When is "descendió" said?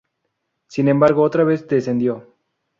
1.67-2.33